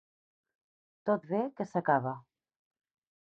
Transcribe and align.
Tot 1.09 1.27
ve 1.33 1.41
que 1.59 1.67
s'acaba. 1.73 2.15